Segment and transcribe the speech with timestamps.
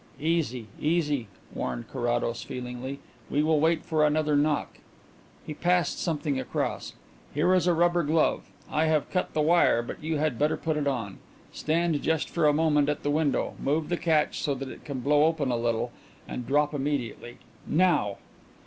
[0.19, 2.97] "Easy, easy," warned Carrados feelingly.
[3.29, 4.79] "We will wait for another knock."
[5.45, 6.93] He passed something across.
[7.35, 8.49] "Here is a rubber glove.
[8.67, 11.19] I have cut the wire but you had better put it on.
[11.53, 15.01] Stand just for a moment at the window, move the catch so that it can
[15.01, 15.91] blow open a little,
[16.27, 17.37] and drop immediately.
[17.67, 18.17] Now."